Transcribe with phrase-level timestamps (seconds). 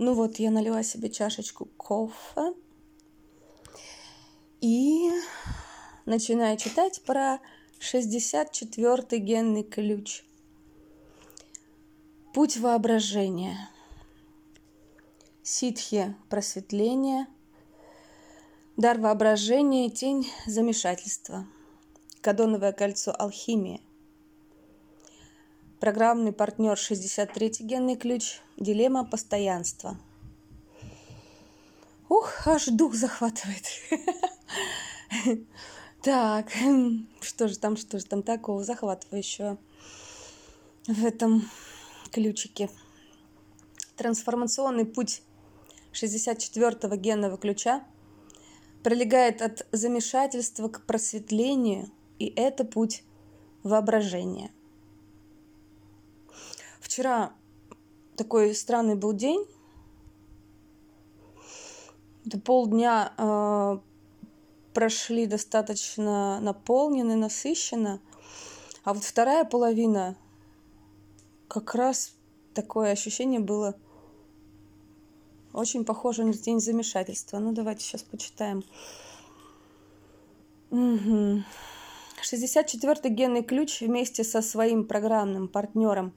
[0.00, 2.54] Ну вот, я налила себе чашечку кофе
[4.60, 5.10] и
[6.06, 7.40] начинаю читать про
[7.80, 10.22] 64-й генный ключ.
[12.32, 13.70] Путь воображения.
[15.42, 17.26] Ситхи– просветление.
[18.76, 21.44] Дар воображения– тень замешательства.
[22.20, 23.80] Кадоновое кольцо– алхимия.
[25.80, 28.40] Программный партнер 63-й генный ключ.
[28.56, 29.96] Дилемма постоянства.
[32.08, 33.64] Ух, аж дух захватывает.
[36.00, 36.52] Так,
[37.20, 39.58] что же там, что же там такого захватывающего
[40.86, 41.50] в этом
[42.12, 42.70] ключике?
[43.96, 45.22] Трансформационный путь
[45.92, 47.82] 64-го генного ключа
[48.84, 53.02] пролегает от замешательства к просветлению, и это путь
[53.64, 54.52] воображения.
[56.88, 57.34] Вчера
[58.16, 59.46] такой странный был день.
[62.24, 63.78] Это полдня э,
[64.72, 68.00] прошли достаточно наполненно, насыщенно.
[68.84, 70.16] А вот вторая половина,
[71.46, 72.14] как раз
[72.54, 73.74] такое ощущение было
[75.52, 77.38] очень похоже на день замешательства.
[77.38, 78.64] Ну, давайте сейчас почитаем.
[80.70, 81.42] Угу.
[82.22, 86.14] 64-й генный ключ вместе со своим программным партнером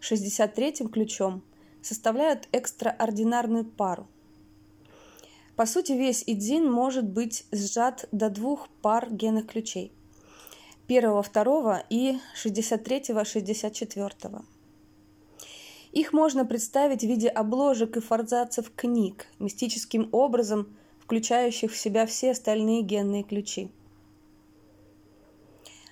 [0.00, 1.42] 63-м ключом
[1.82, 4.06] составляют экстраординарную пару–
[5.58, 9.90] по сути, весь идзин может быть сжат до двух пар генных ключей.
[10.86, 14.44] Первого, второго и 63-го, 64-го.
[15.90, 22.30] Их можно представить в виде обложек и форзацев книг, мистическим образом включающих в себя все
[22.30, 23.68] остальные генные ключи.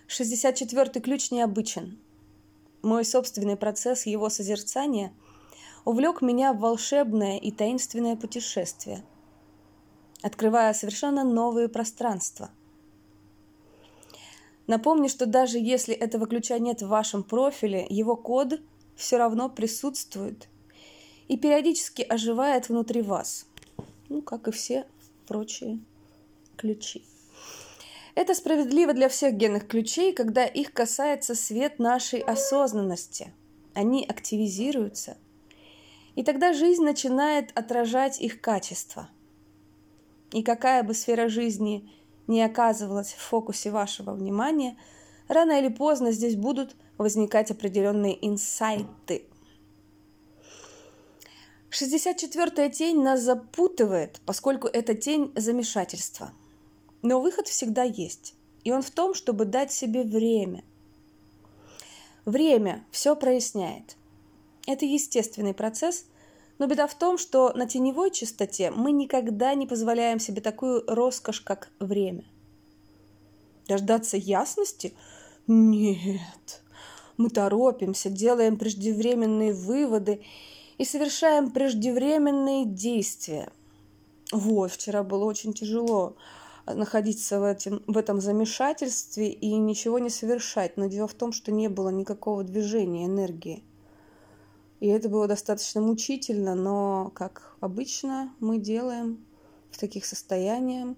[0.06, 1.98] 64-й ключ необычен.
[2.82, 5.12] Мой собственный процесс его созерцания
[5.84, 9.02] увлек меня в волшебное и таинственное путешествие–
[10.26, 12.50] открывая совершенно новые пространства.
[14.66, 18.60] Напомню, что даже если этого ключа нет в вашем профиле, его код
[18.96, 20.48] все равно присутствует
[21.28, 23.46] и периодически оживает внутри вас,
[24.08, 24.86] ну, как и все
[25.28, 25.78] прочие
[26.56, 27.04] ключи.
[28.16, 33.32] Это справедливо для всех генных ключей, когда их касается свет нашей осознанности.
[33.74, 35.16] Они активизируются,
[36.16, 39.08] и тогда жизнь начинает отражать их качество–
[40.32, 41.90] и какая бы сфера жизни
[42.26, 44.76] не оказывалась в фокусе вашего внимания,
[45.28, 49.24] рано или поздно здесь будут возникать определенные инсайты.
[51.70, 56.32] 64-я тень нас запутывает, поскольку это тень замешательства.
[57.06, 58.34] Но выход всегда есть,
[58.64, 60.64] и он в том, чтобы дать себе время.
[62.24, 63.96] Время все проясняет.
[64.66, 66.06] Это естественный процесс–
[66.58, 71.40] но беда в том, что на теневой частоте мы никогда не позволяем себе такую роскошь,
[71.40, 72.24] как время.
[73.68, 74.94] Дождаться ясности?
[75.46, 76.62] Нет.
[77.16, 80.22] Мы торопимся, делаем преждевременные выводы
[80.78, 83.50] и совершаем преждевременные действия.
[84.32, 86.16] Вот, вчера было очень тяжело
[86.66, 90.76] находиться в, этом, в этом замешательстве и ничего не совершать.
[90.76, 93.62] Но дело в том, что не было никакого движения энергии.
[94.80, 99.24] И это было достаточно мучительно, но, как обычно, мы делаем
[99.70, 100.96] в таких состояниях.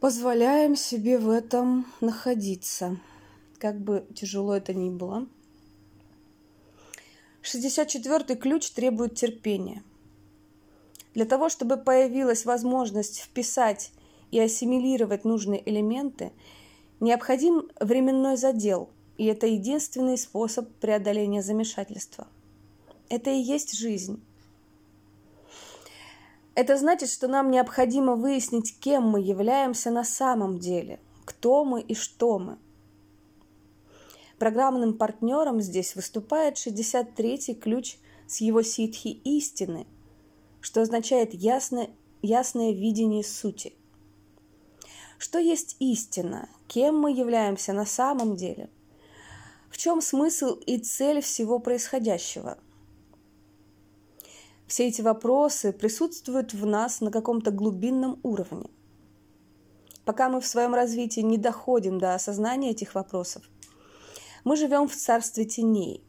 [0.00, 2.98] Позволяем себе в этом находиться,
[3.58, 5.26] как бы тяжело это ни было.
[7.42, 9.82] 64-й ключ требует терпения.
[11.14, 13.92] Для того, чтобы появилась возможность вписать
[14.30, 16.32] и ассимилировать нужные элементы,
[17.00, 22.28] необходим временной задел– и это единственный способ преодоления замешательства.
[23.08, 24.22] Это и есть жизнь.
[26.54, 31.94] Это значит, что нам необходимо выяснить, кем мы являемся на самом деле, кто мы и
[31.94, 32.58] что мы.
[34.38, 37.96] Программным партнером здесь выступает 63-й ключ
[38.28, 39.86] с его ситхи истины,
[40.68, 41.90] что означает ясное,
[42.22, 43.74] ясное видение сути.
[45.18, 46.48] Что есть истина?
[46.68, 48.70] Кем мы являемся на самом деле–
[49.70, 52.58] в чем смысл и цель всего происходящего?
[54.66, 58.68] Все эти вопросы присутствуют в нас на каком-то глубинном уровне.
[60.04, 63.42] Пока мы в своем развитии не доходим до осознания этих вопросов,
[64.44, 66.02] мы живем в царстве теней.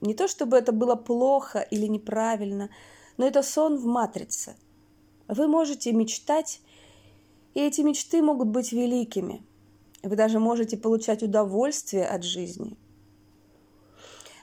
[0.00, 2.70] Не то чтобы это было плохо или неправильно,
[3.16, 4.56] но это сон в матрице.
[5.28, 6.60] Вы можете мечтать,
[7.54, 9.42] и эти мечты могут быть великими–
[10.06, 12.76] вы даже можете получать удовольствие от жизни.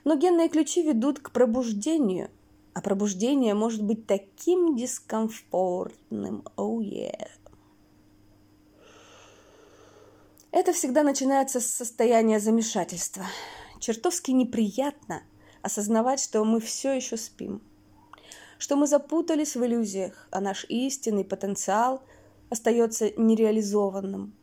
[0.04, 2.30] Но генные ключи ведут к пробуждению,
[2.74, 6.44] а пробуждение может быть таким дискомфортным.
[6.58, 7.30] Oh yeah.
[10.52, 13.26] Это всегда начинается с состояния замешательства.
[13.80, 15.24] Чертовски неприятно
[15.62, 17.62] осознавать, что мы все еще спим,
[18.64, 22.02] что мы запутались в иллюзиях, а наш истинный потенциал
[22.50, 24.34] остается нереализованным.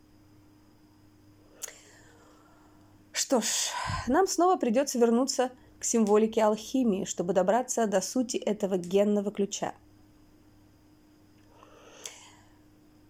[3.11, 3.71] Что ж,
[4.05, 9.73] нам снова придется вернуться к символике алхимии, чтобы добраться до сути этого генного ключа.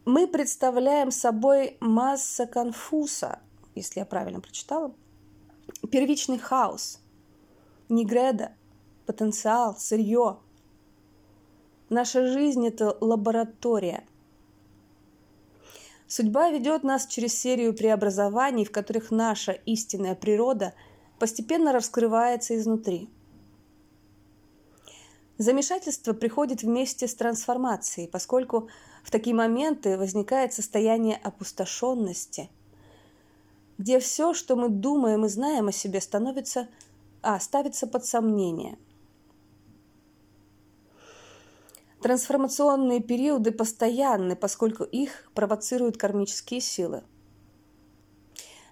[0.05, 3.39] Мы представляем собой масса конфуса,
[3.75, 4.95] если я правильно прочитала,
[5.91, 7.01] первичный хаос,
[7.89, 8.53] негреда,
[9.05, 10.39] потенциал, сырье.
[11.91, 14.05] Наша жизнь– это лаборатория.
[16.07, 20.73] Судьба ведет нас через серию преобразований, в которых наша истинная природа–
[21.21, 23.07] постепенно раскрывается изнутри.
[25.37, 28.69] Замешательство приходит вместе с трансформацией, поскольку
[29.03, 32.49] в такие моменты возникает состояние опустошенности,
[33.77, 36.69] где все, что мы думаем и знаем о себе, становится,
[37.21, 38.79] а, ставится под сомнение.
[42.01, 47.03] Трансформационные периоды постоянны, поскольку их провоцируют кармические силы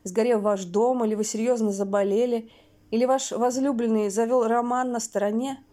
[0.04, 2.50] сгорел ваш дом, или вы серьезно заболели,
[2.92, 5.64] или ваш возлюбленный завел роман на стороне,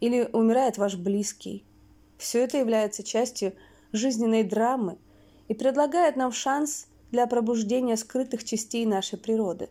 [0.00, 1.64] или умирает ваш близкий.
[2.18, 3.54] Все это является частью
[3.92, 4.98] жизненной драмы
[5.48, 9.68] и предлагает нам шанс для пробуждения скрытых частей нашей природы.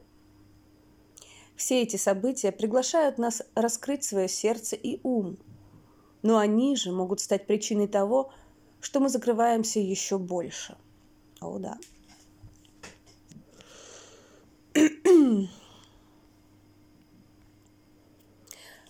[1.55, 5.37] Все эти события приглашают нас раскрыть свое сердце и ум,
[6.25, 8.31] но они же могут стать причиной того,
[8.81, 10.75] что мы закрываемся еще больше.
[11.39, 11.77] О, да.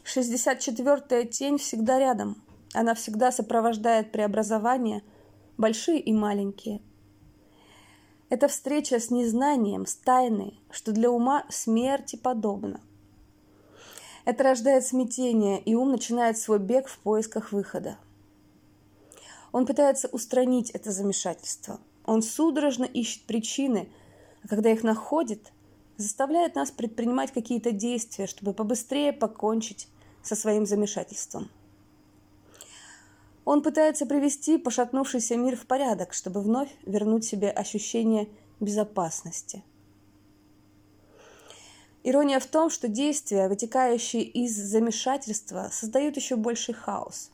[0.01, 2.41] Шестьдесят четвертая тень всегда рядом.
[2.73, 5.03] Она всегда сопровождает преобразования,
[5.57, 6.81] большие и маленькие.
[8.29, 12.79] Это встреча с незнанием, с тайной, что для ума смерти подобно.
[14.25, 17.97] Это рождает смятение, и ум начинает свой бег в поисках выхода.
[19.51, 21.79] Он пытается устранить это замешательство.
[22.05, 23.87] Он судорожно ищет причины,
[24.43, 25.53] а когда их находит,
[25.97, 29.87] заставляет нас предпринимать какие-то действия, чтобы побыстрее покончить
[30.23, 31.49] со своим замешательством.
[33.45, 38.27] Он пытается привести пошатнувшийся мир в порядок, чтобы вновь вернуть себе ощущение
[38.59, 39.63] безопасности.
[42.07, 47.31] Ирония в том, что действия, вытекающие из замешательства, создают еще больший хаос.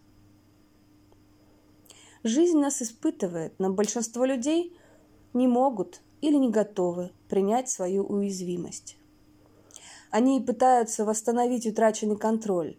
[2.23, 4.73] Жизнь нас испытывает, но большинство людей
[5.33, 8.95] не могут или не готовы принять свою уязвимость.
[10.09, 12.77] Они пытаются восстановить утраченный контроль,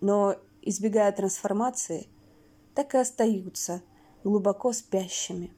[0.00, 2.06] но, избегая трансформации,
[2.72, 3.82] так и остаются
[4.22, 5.52] глубоко спящими.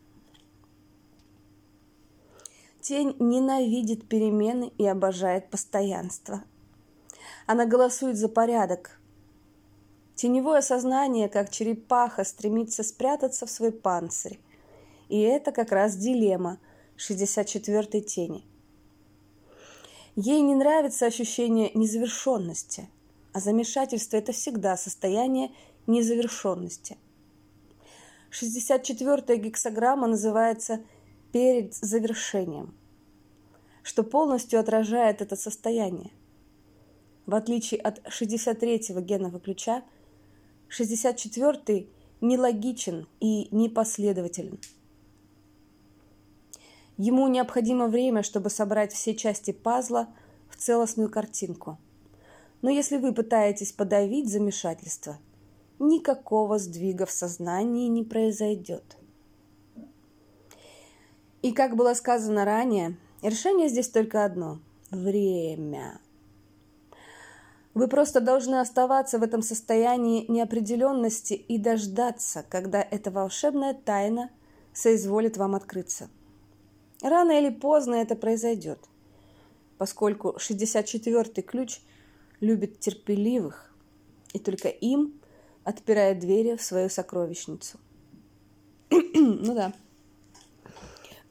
[2.89, 6.43] Тень ненавидит перемены и обожает постоянство.
[7.45, 8.99] Она голосует за порядок.
[10.15, 14.41] Теневое сознание, как черепаха, стремится спрятаться в свой панцирь.
[15.11, 16.61] И это как раз дилемма,
[16.97, 18.47] 64-й тени.
[20.17, 22.89] Ей не нравится ощущение незавершенности,
[23.35, 25.53] а замешательство– это всегда состояние
[25.87, 26.97] незавершенности.
[28.31, 30.81] 64-я гексограмма называется
[31.33, 32.78] «перед завершением»,
[33.89, 36.11] что полностью отражает это состояние.
[37.25, 39.83] В отличие от 63-го генного ключа,
[40.69, 41.89] 64-й
[42.21, 44.59] нелогичен и непоследователен–
[46.99, 50.09] Ему необходимо время, чтобы собрать все части пазла
[50.51, 51.79] в целостную картинку.
[52.61, 55.17] Но если вы пытаетесь подавить замешательство,
[55.79, 58.97] никакого сдвига в сознании не произойдет.
[61.41, 64.61] И как было сказано ранее, решение здесь только одно–
[64.91, 66.01] время.
[67.75, 74.31] Вы просто должны оставаться в этом состоянии неопределенности и дождаться, когда эта волшебная тайна
[74.73, 76.09] соизволит вам открыться–
[77.03, 78.81] Рано или поздно это произойдет,
[79.79, 81.81] поскольку 64-й ключ
[82.41, 83.73] любит терпеливых,
[84.33, 85.21] и только им
[85.63, 87.79] отпирает двери в свою сокровищницу.
[88.91, 89.73] ну да.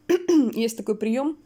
[0.54, 1.38] Есть такой прием,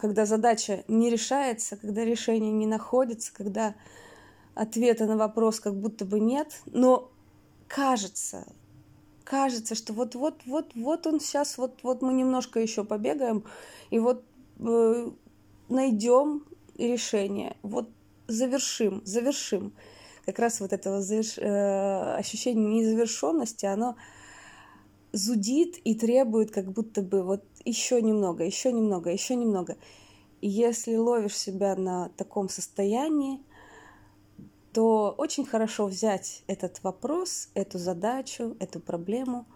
[0.00, 3.74] когда задача не решается, когда решение не находится, когда
[4.54, 7.10] ответа на вопрос как будто бы нет, но
[7.68, 8.46] кажется,
[9.24, 13.44] кажется, что вот-вот, вот-вот он сейчас, вот-вот мы немножко еще побегаем,
[13.90, 14.24] и вот
[14.58, 15.10] э,
[15.68, 16.44] найдем
[16.76, 17.88] решение, вот
[18.26, 19.72] завершим, завершим.
[20.24, 21.38] Как раз вот это заверш...
[21.38, 23.96] э, ощущение незавершенности, оно
[25.12, 29.76] зудит и требует как будто бы вот еще немного, еще немного, еще немного.
[30.40, 33.40] И если ловишь себя на таком состоянии,
[34.72, 39.46] то очень хорошо взять этот вопрос, эту задачу, эту проблему,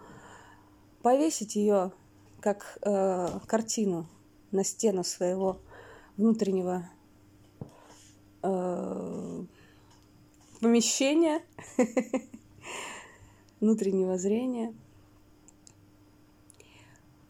[1.03, 1.93] повесить ее
[2.41, 4.07] как э, картину
[4.51, 5.59] на стену своего
[6.17, 6.89] внутреннего
[8.43, 9.45] э,
[10.61, 11.43] помещения,
[13.61, 14.75] внутреннего зрения,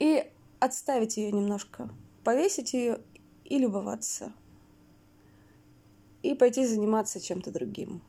[0.03, 0.29] и
[0.59, 1.89] отставить ее немножко,
[2.25, 2.99] повесить ее
[3.45, 4.33] и любоваться,
[6.25, 8.03] и пойти заниматься чем-то другим.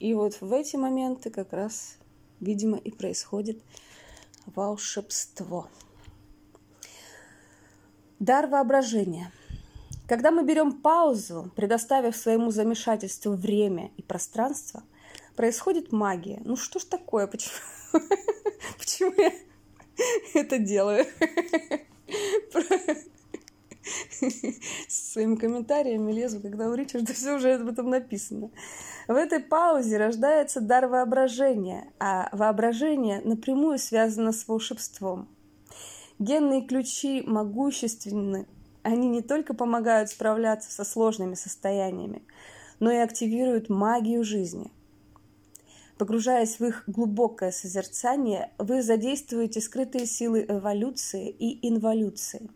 [0.00, 1.98] И вот в эти моменты как раз,
[2.40, 3.62] видимо, и происходит
[4.46, 5.68] волшебство.
[8.20, 9.30] Дар воображения.
[10.06, 14.82] Когда мы берем паузу, предоставив своему замешательству время и пространство,
[15.36, 16.40] происходит магия.
[16.46, 17.26] Ну что ж такое?
[17.26, 17.52] Почему,
[18.78, 19.30] Почему я
[20.34, 21.06] это делаю?
[24.88, 28.50] С своими комментариями лезу, когда у Ричарда все уже об этом написано.
[29.06, 35.28] В этой паузе рождается дар воображения, а воображение напрямую связано с волшебством–
[36.18, 38.48] Генные ключи могущественны.
[38.82, 42.22] Они не только помогают справляться со сложными состояниями,
[42.80, 44.72] но и активируют магию жизни.
[45.98, 52.48] Погружаясь в их глубокое созерцание, вы задействуете скрытые силы эволюции и инволюции.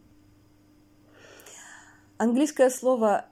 [2.19, 3.27] Английское слово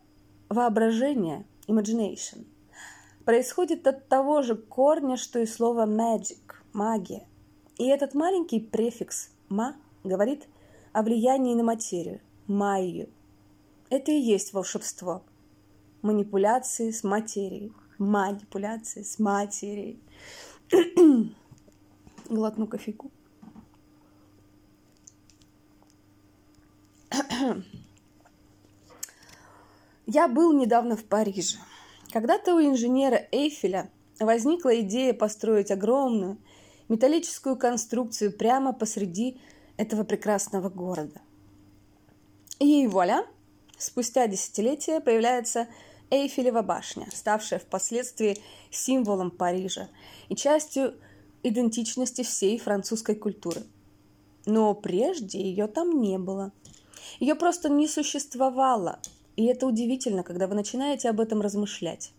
[0.49, 2.45] «воображение»– imagination–
[3.25, 6.41] происходит от того же корня, что и слово magic–
[6.73, 7.29] магия.
[7.79, 10.49] И этот маленький префикс «ма» говорит
[10.93, 13.09] о влиянии на материю, майю.
[13.91, 15.23] Это и есть волшебство.
[16.03, 17.73] Манипуляции с материей.
[18.01, 20.01] Манипуляции с материей.
[22.29, 23.11] Глотну кофейку.
[30.07, 31.59] Я был недавно в Париже.
[32.11, 36.39] Когда-то у инженера Эйфеля возникла идея построить огромную
[36.89, 39.39] металлическую конструкцию прямо посреди
[39.77, 41.21] этого прекрасного города.
[42.59, 43.27] И вуаля,
[43.79, 45.69] спустя десятилетия появляется
[46.11, 48.39] Эйфелева башня, ставшая впоследствии
[48.71, 49.89] символом Парижа
[50.29, 50.95] и частью
[51.43, 53.63] идентичности всей французской культуры.
[54.47, 56.53] Но прежде ее там не было.
[57.19, 58.99] Ее просто не существовало.
[59.37, 62.13] И это удивительно, когда вы начинаете об этом размышлять.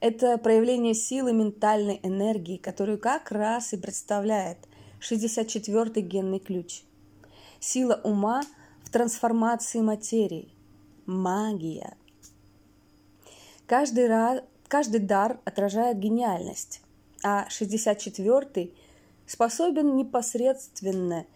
[0.00, 4.58] Это проявление силы ментальной энергии, которую как раз и представляет
[5.00, 6.82] 64-й генный ключ.
[7.60, 8.42] Сила ума
[8.84, 10.48] в трансформации материи.
[11.06, 11.96] Магия.
[13.68, 16.80] Каждый, раз, каждый дар отражает гениальность,
[17.22, 18.74] а 64-й
[19.26, 21.26] способен непосредственно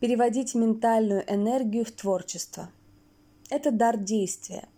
[0.00, 2.70] переводить ментальную энергию в творчество.
[3.50, 4.68] Это дар действия.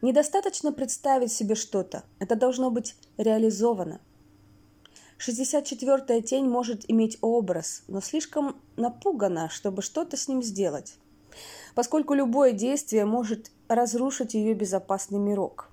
[0.00, 4.00] Недостаточно представить себе что-то, это должно быть реализовано–
[5.20, 10.94] 64-я тень может иметь образ, но слишком напугана, чтобы что-то с ним сделать,
[11.74, 15.69] поскольку любое действие может разрушить ее безопасный мирок.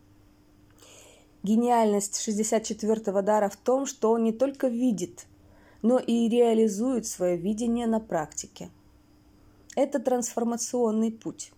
[1.43, 5.25] Гениальность 64-го дара в том, что он не только видит,
[5.81, 8.69] но и реализует свое видение на практике.
[9.75, 11.51] Это трансформационный путь.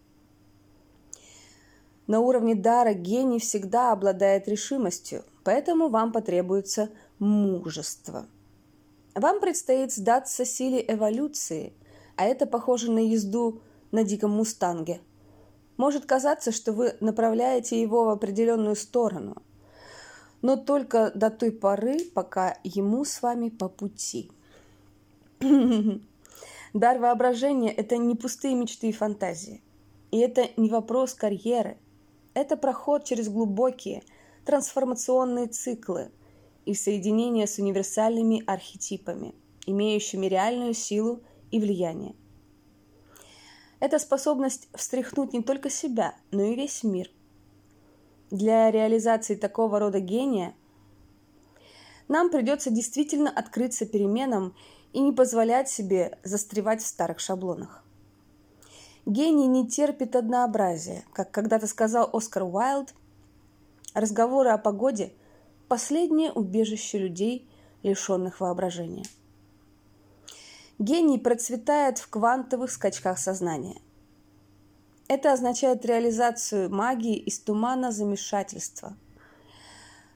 [2.08, 8.26] На уровне дара гений всегда обладает решимостью, поэтому вам потребуется мужество.
[9.16, 11.74] Вам предстоит сдаться силе эволюции,
[12.16, 15.02] а это похоже на езду на диком мустанге.
[15.78, 19.42] Может казаться, что вы направляете его в определенную сторону,
[20.42, 24.32] но только до той поры, пока ему с вами по пути.
[26.74, 29.62] Дар воображения– это не пустые мечты и фантазии.
[30.12, 31.78] И это не вопрос карьеры.
[32.34, 34.04] Это проход через глубокие
[34.46, 36.12] трансформационные циклы–
[36.70, 39.34] и соединение с универсальными архетипами,
[39.66, 42.16] имеющими реальную силу и влияние.
[43.80, 47.10] Это способность встряхнуть не только себя, но и весь мир.
[48.32, 50.54] Для реализации такого рода гения
[52.08, 54.56] нам придется действительно открыться переменам
[54.94, 57.84] и не позволять себе застревать в старых шаблонах.
[59.06, 62.94] Гений не терпит однообразия, как когда-то сказал Оскар Уайлд.
[63.96, 65.14] Разговоры о погоде
[65.68, 67.50] последнее убежище людей,
[67.82, 69.06] лишенных воображения.
[70.78, 73.82] Гений процветает в квантовых скачках сознания.
[75.10, 78.96] Это означает реализацию магии из тумана замешательства.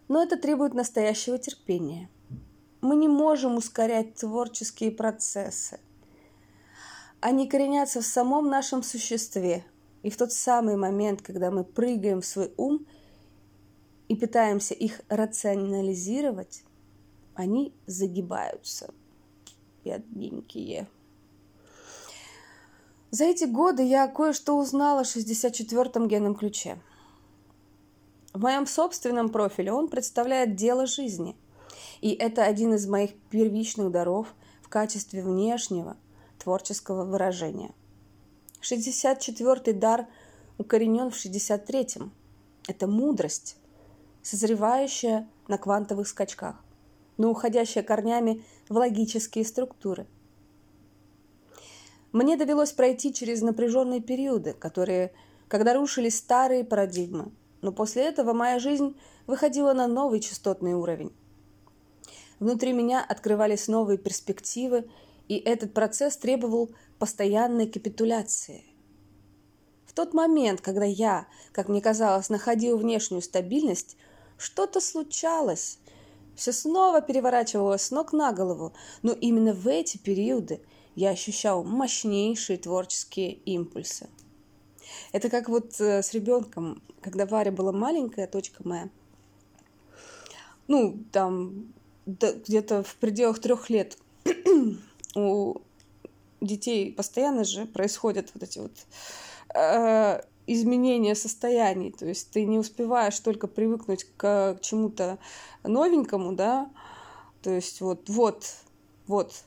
[0.07, 2.11] Но это требует настоящего терпения.
[2.79, 5.79] Мы не можем ускорять творческие процессы.
[7.21, 9.65] Они коренятся в самом нашем существе.
[10.03, 12.85] И в тот самый момент, когда мы прыгаем в свой ум
[14.09, 16.63] и пытаемся их рационализировать,
[17.33, 18.93] они загибаются.
[19.83, 20.87] Бедненькие.
[23.13, 26.79] За эти годы я кое-что узнала о 64-м генном ключе.
[28.33, 31.35] В моем собственном профиле он представляет дело жизни.
[32.01, 35.95] И это один из моих первичных даров в качестве внешнего
[36.39, 37.69] творческого выражения.
[38.63, 40.07] 64-й дар
[40.57, 42.11] укоренен в 63-м.
[42.67, 43.57] Это мудрость,
[44.23, 46.55] созревающая на квантовых скачках,
[47.17, 50.07] но уходящая корнями в логические структуры–
[52.13, 55.11] мне довелось пройти через напряженные периоды, которые,
[55.47, 57.31] когда рушились старые парадигмы.
[57.61, 61.11] Но после этого моя жизнь выходила на новый частотный уровень.
[62.39, 64.89] Внутри меня открывались новые перспективы,
[65.27, 68.63] и этот процесс требовал постоянной капитуляции.
[69.85, 73.95] В тот момент, когда я, как мне казалось, находил внешнюю стабильность,
[74.37, 75.79] что-то случалось.
[76.35, 80.61] Все снова переворачивалось с ног на голову, но именно в эти периоды
[80.95, 84.09] я ощущал мощнейшие творческие импульсы.
[85.11, 88.89] Это как вот э, с ребенком, когда Варя была маленькая, точка моя,
[90.67, 91.73] ну, там,
[92.05, 93.97] где-то в пределах трех лет
[95.15, 95.55] у
[96.41, 98.71] детей постоянно же происходят вот эти вот
[99.55, 101.91] э, изменения состояний.
[101.91, 105.19] То есть ты не успеваешь только привыкнуть к чему-то
[105.63, 106.69] новенькому, да,
[107.41, 108.45] то есть вот, вот,
[109.07, 109.43] вот,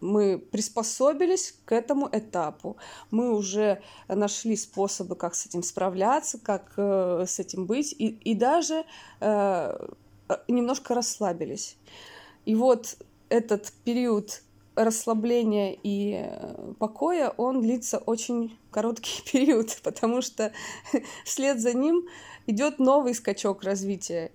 [0.00, 2.76] мы приспособились к этому этапу.
[3.10, 8.34] Мы уже нашли способы, как с этим справляться, как э, с этим быть, и, и
[8.34, 8.84] даже
[9.20, 9.88] э,
[10.48, 11.76] немножко расслабились.
[12.44, 12.96] И вот
[13.28, 14.42] этот период
[14.76, 20.52] расслабления и э, покоя, он длится очень короткий период, потому что
[21.24, 22.06] вслед за ним
[22.46, 24.30] идет новый скачок развития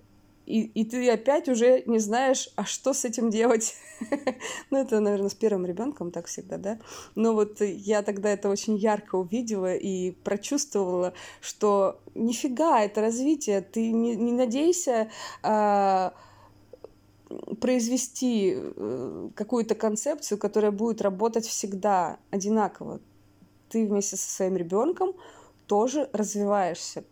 [0.46, 3.74] и, и ты опять уже не знаешь, а что с этим делать.
[4.70, 6.78] ну, это, наверное, с первым ребенком так всегда, да.
[7.14, 13.92] Но вот я тогда это очень ярко увидела и прочувствовала, что нифига, это развитие, ты
[13.92, 15.10] не, не надейся
[15.42, 16.12] а,
[17.60, 23.00] произвести э, какую-то концепцию, которая будет работать всегда одинаково.
[23.68, 25.14] Ты вместе со своим ребенком
[25.66, 27.04] тоже развиваешься,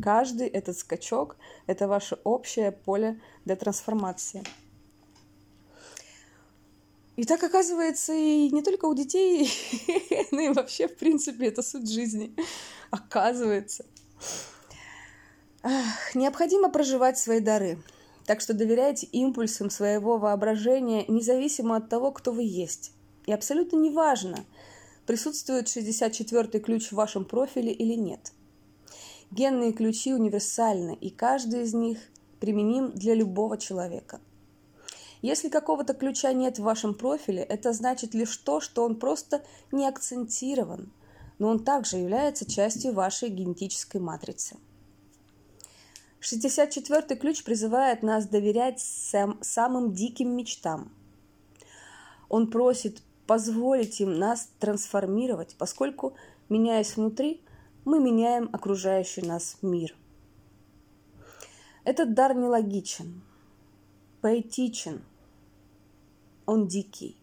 [0.00, 1.36] Каждый этот скачок–
[1.66, 4.44] это ваше общее поле для трансформации.
[7.16, 9.50] И так оказывается и не только у детей,
[10.30, 12.34] но и вообще, в принципе, это суть жизни.
[12.90, 13.84] Оказывается.
[16.14, 17.78] Необходимо проживать свои дары.
[18.28, 22.92] Так что доверяйте импульсам своего воображения независимо от того, кто вы есть.
[23.26, 24.44] И абсолютно неважно,
[25.04, 28.32] присутствует 64-й ключ в вашем профиле или нет–
[29.30, 31.98] Генные ключи универсальны, и каждый из них
[32.40, 34.20] применим для любого человека.
[35.20, 39.86] Если какого-то ключа нет в вашем профиле, это значит лишь то, что он просто не
[39.86, 40.90] акцентирован,
[41.38, 44.56] но он также является частью вашей генетической матрицы.
[46.20, 50.92] 64-й ключ призывает нас доверять сам, самым диким мечтам.
[52.28, 56.14] Он просит позволить им нас трансформировать, поскольку,
[56.48, 57.42] меняясь внутри,
[57.84, 59.94] мы меняем окружающий нас мир.
[61.84, 63.22] Этот дар нелогичен,
[64.20, 65.02] поэтичен,
[66.44, 67.16] он дикий.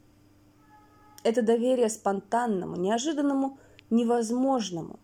[1.23, 3.57] Это доверие спонтанному, неожиданному,
[3.89, 4.99] невозможному.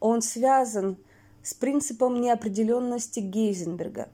[0.00, 1.11] Он связан с
[1.54, 4.08] принципом неопределенности Гейзенберга,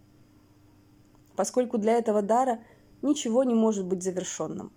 [1.36, 2.60] поскольку для этого дара
[3.02, 4.72] ничего не может быть завершенным.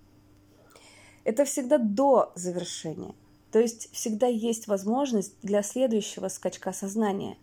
[1.23, 3.15] Это всегда до завершения.
[3.51, 7.37] То есть всегда есть возможность для следующего скачка сознания.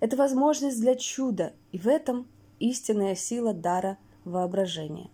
[0.00, 2.26] Это возможность для чуда, и в этом
[2.58, 5.10] истинная сила дара воображения.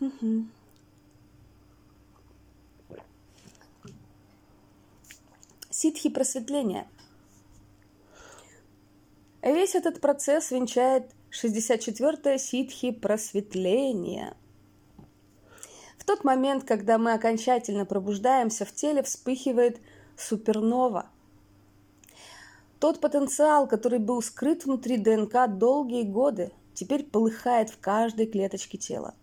[0.00, 0.46] Угу.
[5.78, 6.86] Ситхи просветления.
[9.42, 14.36] Весь этот процесс венчает 64-е ситхи просветления–
[16.06, 19.80] тот момент, когда мы окончательно пробуждаемся, в теле вспыхивает
[20.16, 21.06] супернова.
[22.78, 29.14] Тот потенциал, который был скрыт внутри ДНК долгие годы, теперь полыхает в каждой клеточке тела.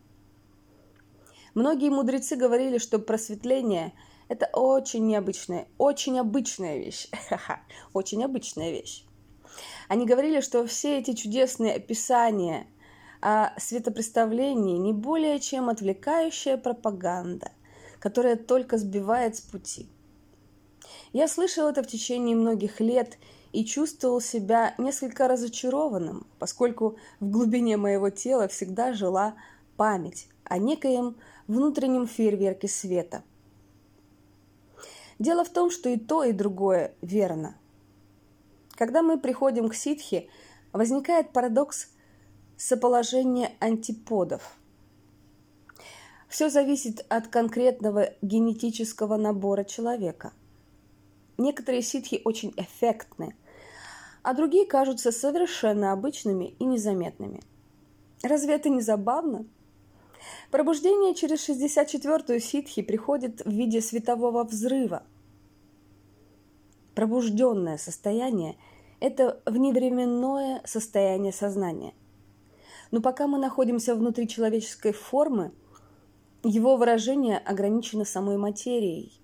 [1.54, 3.94] Многие мудрецы говорили, что просветление–
[4.28, 7.10] это очень необычная, очень обычная вещь.
[7.94, 9.06] очень обычная вещь.
[9.88, 12.68] Они говорили, что все эти чудесные описания
[13.22, 17.52] о светопреставлении не более чем отвлекающая пропаганда,
[18.00, 19.88] которая только сбивает с пути.
[21.14, 23.18] Я слышал это в течение многих лет
[23.54, 29.36] и чувствовал себя несколько разочарованным, поскольку в глубине моего тела всегда жила
[29.78, 31.16] память о некоем
[31.48, 33.24] внутреннем фейерверке света.
[35.24, 37.56] Дело в том, что и то, и другое верно.
[38.72, 40.30] Когда мы приходим к ситхи,
[40.74, 41.88] возникает парадокс
[42.58, 44.58] соположения антиподов.
[46.28, 50.34] Все зависит от конкретного генетического набора человека.
[51.38, 53.34] Некоторые ситхи очень эффектны,
[54.24, 57.42] а другие кажутся совершенно обычными и незаметными.
[58.24, 59.46] Разве это не забавно?
[60.52, 65.04] Пробуждение через 64-ю ситхи приходит в виде светового взрыва.
[66.96, 68.56] Пробужденное состояние–
[69.00, 71.94] это вневременное состояние сознания.
[72.92, 75.52] Но пока мы находимся внутри человеческой формы,
[76.44, 79.20] его выражение ограничено самой материей.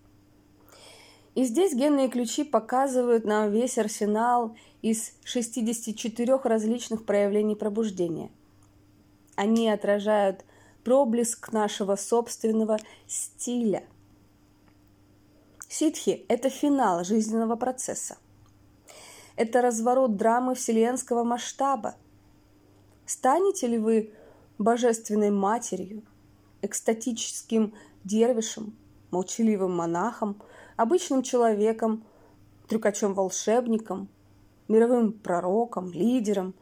[1.35, 8.31] И здесь генные ключи показывают нам весь арсенал из 64 различных проявлений пробуждения.
[9.35, 10.43] Они отражают
[10.83, 12.77] проблеск нашего собственного
[13.07, 13.83] стиля.
[15.71, 18.17] Ситхи– это финал жизненного процесса.
[19.35, 21.95] Это разворот драмы вселенского масштаба.
[23.05, 24.11] Станете ли вы
[24.57, 26.01] божественной матерью,
[26.63, 28.75] экстатическим дервишем,
[29.11, 30.41] молчаливым монахом,
[30.75, 32.03] обычным человеком,
[32.67, 34.09] трюкачом-волшебником,
[34.67, 36.55] мировым пророком, лидером,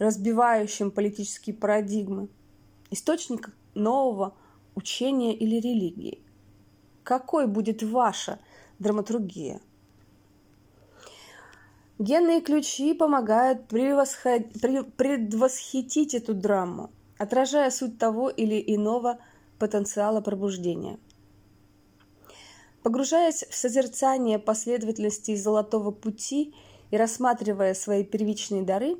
[0.00, 2.28] разбивающим политические парадигмы,
[2.90, 4.34] источник нового
[4.74, 6.20] учения или религии.
[7.08, 8.38] Какой будет ваша
[8.78, 9.62] драматургия?
[11.98, 19.18] Генные ключи помогают предвосхитить эту драму, отражая суть того или иного
[19.58, 20.98] потенциала пробуждения.
[22.82, 26.54] Погружаясь в созерцание последовательности золотого пути
[26.90, 28.98] и рассматривая свои первичные дары,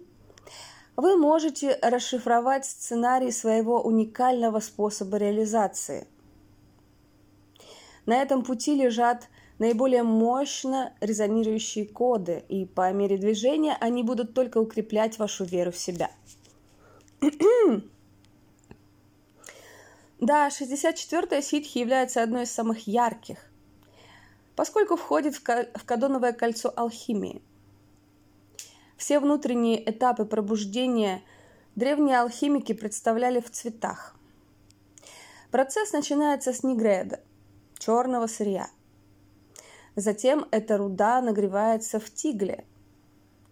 [0.97, 6.07] вы можете расшифровать сценарий своего уникального способа реализации.
[8.09, 14.57] На этом пути лежат наиболее мощно резонирующие коды, и по мере движения они будут только
[14.57, 16.11] укреплять вашу веру в себя.
[20.21, 23.37] да, 64-я ситхи является одной из самых ярких,
[24.57, 27.43] поскольку входит в кадоновое кольцо алхимии.
[28.97, 31.23] Все внутренние этапы пробуждения
[31.77, 34.17] древние алхимики представляли в цветах.
[35.51, 37.21] Процесс начинается с нигреда,
[37.79, 38.69] черного сырья.
[39.97, 42.65] Затем эта руда нагревается в тигле.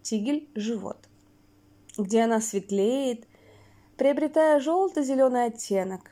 [0.01, 0.97] Тигель– живот,
[1.97, 3.27] где она светлеет,
[3.97, 6.11] приобретая желто-зеленый оттенок,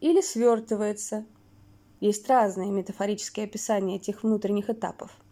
[0.00, 1.24] или свертывается.
[2.00, 5.10] Есть разные метафорические описания этих внутренних этапов–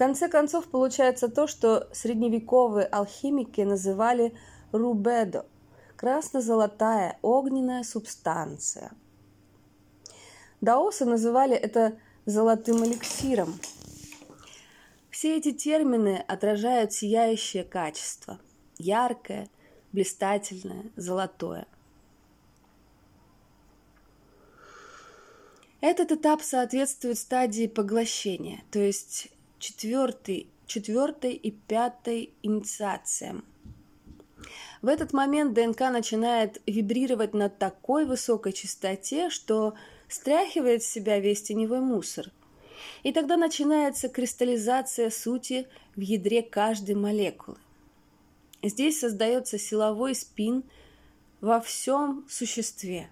[0.00, 4.32] конце концов получается то, что средневековые алхимики называли
[4.72, 5.44] рубедо–
[5.96, 8.92] красно-золотая огненная субстанция.
[10.60, 13.58] Даосы называли это золотым эликсиром.
[15.10, 18.38] Все эти термины отражают сияющее качество–
[18.78, 19.48] яркое,
[19.92, 21.66] блистательное, золотое.
[25.80, 33.44] Этот этап соответствует стадии поглощения, то есть четвертый, четвертой и пятой инициациям.
[34.82, 39.74] В этот момент ДНК начинает вибрировать на такой высокой частоте, что
[40.10, 42.30] стряхивает с себя весь теневой мусор.
[43.02, 47.56] И тогда начинается кристаллизация сути в ядре каждой молекулы.
[48.62, 50.64] Здесь создается силовой спин
[51.40, 53.10] во всем существе,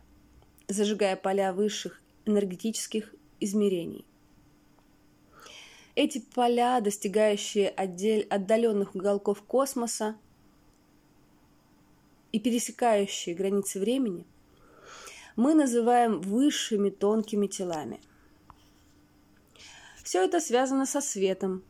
[0.66, 4.04] зажигая поля высших энергетических измерений.
[5.94, 10.16] Эти поля, достигающие отдель, отдаленных уголков космоса
[12.30, 14.24] и пересекающие границы времени,
[15.38, 18.00] мы называем высшими тонкими телами.
[20.02, 21.62] Все это связано со светом.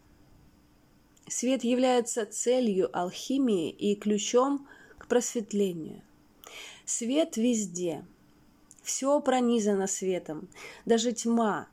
[1.26, 6.00] Свет является целью алхимии и ключом к просветлению.
[6.86, 8.06] Свет везде.
[8.82, 10.48] Все пронизано светом.
[10.86, 11.68] Даже тьма,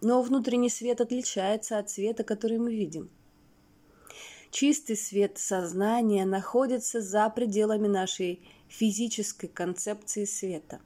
[0.00, 3.10] но внутренний свет отличается от света, который мы видим.
[4.50, 10.80] Чистый свет сознания находится за пределами нашей физической концепции света.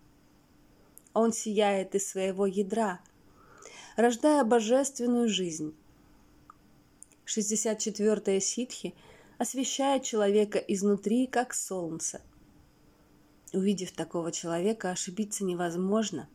[1.13, 3.01] Он сияет из своего ядра,
[3.97, 5.75] рождая божественную жизнь.
[7.27, 8.95] 64-я ситхи
[9.39, 12.21] освещает человека изнутри, как солнце.
[13.53, 16.29] Увидев такого человека, ошибиться невозможно.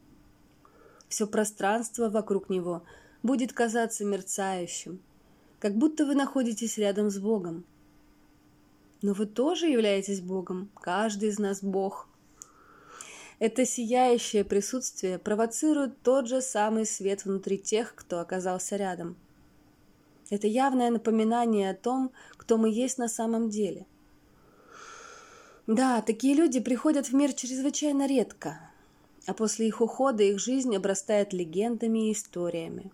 [1.07, 2.83] Все пространство вокруг него
[3.23, 4.99] будет казаться мерцающим,
[5.59, 7.63] как будто вы находитесь рядом с Богом.
[9.01, 12.09] Но вы тоже являетесь Богом, каждый из нас Бог–
[13.39, 19.17] это сияющее присутствие провоцирует тот же самый свет внутри тех, кто оказался рядом.
[20.29, 23.85] Это явное напоминание о том, кто мы есть на самом деле.
[25.67, 28.59] Да, такие люди приходят в мир чрезвычайно редко,
[29.25, 32.91] а после их ухода их жизнь обрастает легендами и историями.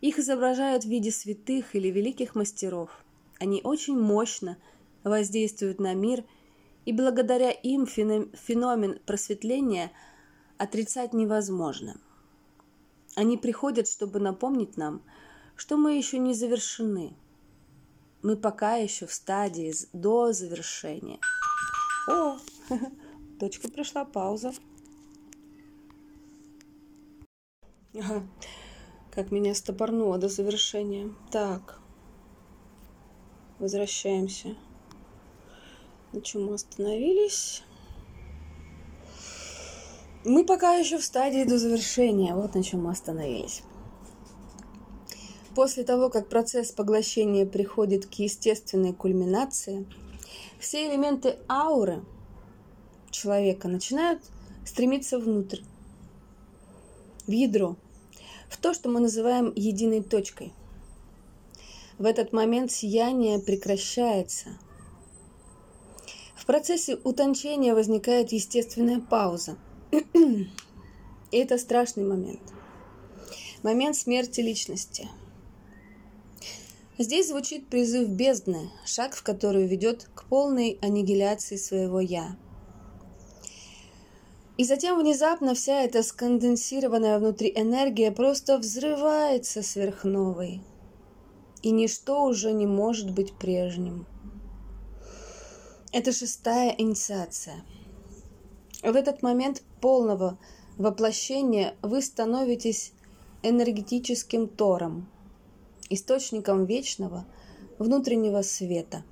[0.00, 2.90] Их изображают в виде святых или великих мастеров.
[3.38, 4.58] Они очень мощно
[5.04, 6.24] воздействуют на мир–
[6.88, 9.92] и благодаря им феномен просветления
[10.56, 12.00] отрицать невозможно.
[13.14, 15.02] Они приходят, чтобы напомнить нам,
[15.54, 17.14] что мы еще не завершены.
[18.22, 21.20] Мы пока еще в стадии до завершения.
[22.08, 22.38] О,
[23.38, 24.54] точка пришла, пауза.
[27.94, 28.26] Ага,
[29.10, 31.14] как меня стопорнуло до завершения.
[31.30, 31.82] Так,
[33.58, 34.56] возвращаемся.
[36.12, 37.62] На чем мы остановились?
[40.24, 42.34] Мы пока еще в стадии до завершения.
[42.34, 43.62] Вот на чем мы остановились.
[45.54, 49.86] После того, как процесс поглощения приходит к естественной кульминации,
[50.58, 52.02] все элементы ауры
[53.10, 54.22] человека начинают
[54.64, 55.60] стремиться внутрь,
[57.26, 57.76] в ядро,
[58.48, 60.54] в то, что мы называем единой точкой.
[61.98, 64.58] В этот момент сияние прекращается–
[66.48, 69.58] процессе утончения возникает естественная пауза.
[69.92, 72.40] И это страшный момент.
[73.62, 75.10] Момент смерти личности.
[76.96, 82.34] Здесь звучит призыв бездны, шаг в который ведет к полной аннигиляции своего «я».
[84.56, 90.62] И затем внезапно вся эта сконденсированная внутри энергия просто взрывается сверхновой.
[91.62, 94.06] И ничто уже не может быть прежним.
[95.90, 97.64] Это шестая инициация.
[98.82, 100.38] В этот момент полного
[100.76, 102.92] воплощения вы становитесь
[103.42, 105.08] энергетическим тором,
[105.88, 107.26] источником вечного
[107.78, 109.02] внутреннего света.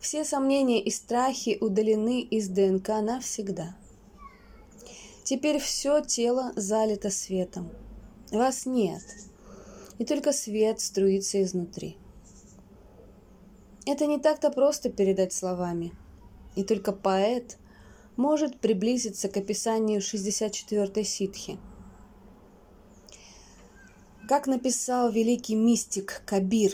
[0.00, 3.76] Все сомнения и страхи удалены из ДНК навсегда.
[5.22, 7.70] Теперь все тело залито светом.
[8.32, 9.02] Вас нет,
[9.98, 11.96] и только свет струится изнутри.
[13.88, 15.92] Это не так-то просто передать словами.
[16.56, 17.56] И только поэт
[18.16, 21.56] может приблизиться к описанию 64-й ситхи.
[24.28, 26.72] Как написал великий мистик Кабир,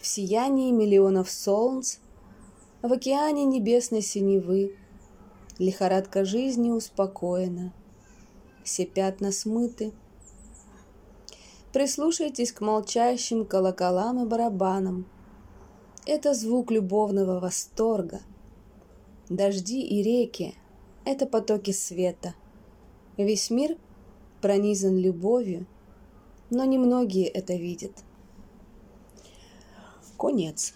[0.00, 1.98] в сиянии миллионов солнц,
[2.82, 4.76] в океане небесной синевы,
[5.58, 7.72] лихорадка жизни успокоена,
[8.64, 9.92] все пятна смыты.
[11.72, 15.06] Прислушайтесь к молчащим колоколам и барабанам–
[16.10, 18.20] это звук любовного восторга.
[19.28, 20.56] Дожди и реки–
[21.04, 22.34] это потоки света.
[23.16, 23.76] Весь мир
[24.40, 25.66] пронизан любовью,
[26.50, 27.92] но немногие это видят.
[30.18, 30.74] Конец.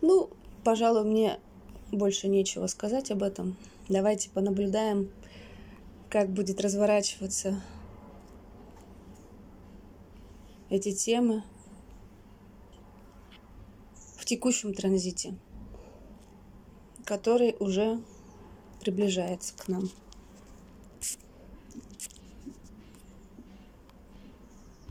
[0.00, 0.30] Ну,
[0.64, 1.38] пожалуй, мне
[1.90, 3.58] больше нечего сказать об этом.
[3.90, 5.10] Давайте понаблюдаем,
[6.08, 7.60] как будет разворачиваться
[10.70, 11.42] эти темы
[14.32, 15.34] текущем транзите,
[17.04, 18.00] который уже
[18.80, 19.90] приближается к нам.